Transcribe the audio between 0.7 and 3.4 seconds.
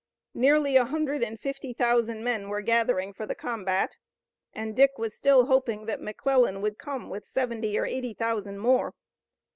a hundred and fifty thousand men were gathering for the